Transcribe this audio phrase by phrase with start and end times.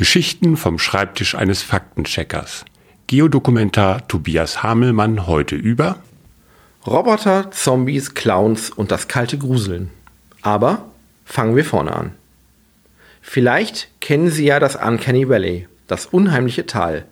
[0.00, 2.64] Geschichten vom Schreibtisch eines Faktencheckers.
[3.06, 5.98] Geodokumentar Tobias Hamelmann heute über
[6.86, 9.90] Roboter, Zombies, Clowns und das kalte Gruseln.
[10.40, 10.86] Aber
[11.26, 12.12] fangen wir vorne an.
[13.20, 17.04] Vielleicht kennen Sie ja das Uncanny Valley, das unheimliche Tal.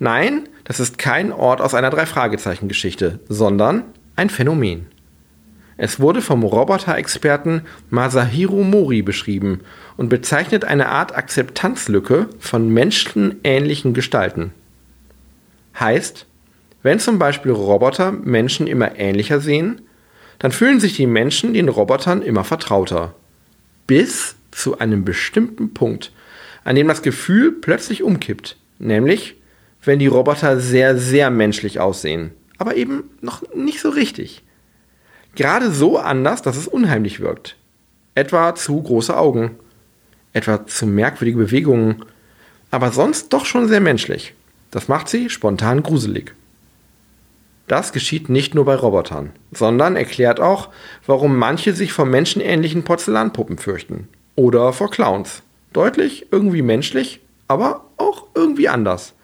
[0.00, 3.84] Nein, das ist kein Ort aus einer Drei-Fragezeichen-Geschichte, sondern
[4.16, 4.88] ein Phänomen.
[5.76, 9.60] Es wurde vom Roboter-Experten Masahiro Mori beschrieben
[9.96, 14.52] und bezeichnet eine Art Akzeptanzlücke von menschenähnlichen Gestalten.
[15.78, 16.26] Heißt,
[16.82, 19.82] wenn zum Beispiel Roboter Menschen immer ähnlicher sehen,
[20.38, 23.14] dann fühlen sich die Menschen den Robotern immer vertrauter.
[23.86, 26.12] Bis zu einem bestimmten Punkt,
[26.64, 29.36] an dem das Gefühl plötzlich umkippt, nämlich
[29.84, 34.42] wenn die Roboter sehr, sehr menschlich aussehen, aber eben noch nicht so richtig.
[35.34, 37.56] Gerade so anders, dass es unheimlich wirkt.
[38.14, 39.52] Etwa zu große Augen,
[40.32, 42.04] etwa zu merkwürdige Bewegungen,
[42.70, 44.34] aber sonst doch schon sehr menschlich.
[44.70, 46.34] Das macht sie spontan gruselig.
[47.68, 50.68] Das geschieht nicht nur bei Robotern, sondern erklärt auch,
[51.06, 54.08] warum manche sich vor menschenähnlichen Porzellanpuppen fürchten.
[54.34, 55.42] Oder vor Clowns.
[55.72, 59.14] Deutlich, irgendwie menschlich, aber auch irgendwie anders.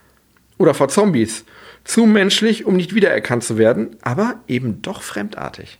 [0.57, 1.45] Oder vor Zombies.
[1.85, 5.79] Zu menschlich, um nicht wiedererkannt zu werden, aber eben doch fremdartig.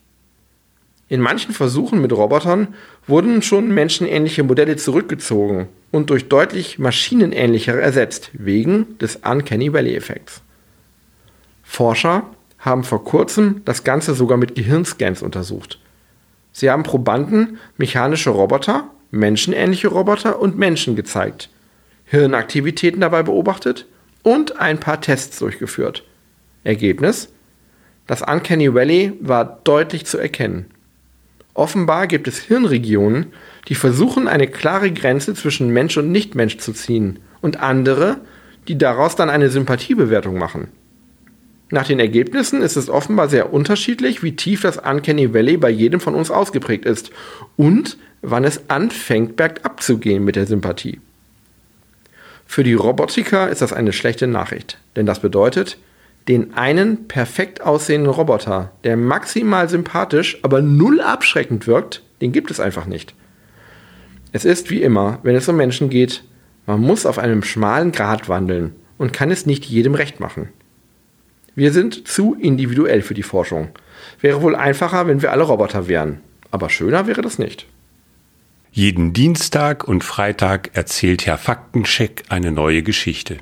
[1.09, 2.75] In manchen Versuchen mit Robotern
[3.07, 10.43] wurden schon menschenähnliche Modelle zurückgezogen und durch deutlich maschinenähnlichere ersetzt, wegen des Uncanny Valley-Effekts.
[11.63, 12.25] Forscher
[12.59, 15.79] haben vor kurzem das Ganze sogar mit Gehirnscans untersucht.
[16.53, 21.49] Sie haben Probanden mechanische Roboter, menschenähnliche Roboter und Menschen gezeigt,
[22.05, 23.87] Hirnaktivitäten dabei beobachtet
[24.23, 26.05] und ein paar Tests durchgeführt.
[26.65, 27.33] Ergebnis?
[28.07, 30.67] Das Uncanny Valley war deutlich zu erkennen.
[31.59, 33.27] Offenbar gibt es Hirnregionen,
[33.67, 38.21] die versuchen, eine klare Grenze zwischen Mensch und Nichtmensch zu ziehen, und andere,
[38.69, 40.69] die daraus dann eine Sympathiebewertung machen.
[41.73, 45.99] Nach den Ergebnissen ist es offenbar sehr unterschiedlich, wie tief das Uncanny Valley bei jedem
[45.99, 47.11] von uns ausgeprägt ist
[47.57, 51.01] und wann es anfängt, bergab zu gehen mit der Sympathie.
[52.47, 55.77] Für die Robotiker ist das eine schlechte Nachricht, denn das bedeutet,
[56.29, 62.61] den einen perfekt aussehenden Roboter, der maximal sympathisch, aber null abschreckend wirkt, den gibt es
[62.61, 63.15] einfach nicht.
[64.33, 66.23] Es ist wie immer, wenn es um Menschen geht,
[66.67, 70.51] man muss auf einem schmalen Grat wandeln und kann es nicht jedem recht machen.
[71.55, 73.71] Wir sind zu individuell für die Forschung.
[74.21, 76.21] Wäre wohl einfacher, wenn wir alle Roboter wären.
[76.51, 77.67] Aber schöner wäre das nicht.
[78.71, 83.39] Jeden Dienstag und Freitag erzählt Herr Faktencheck eine neue Geschichte.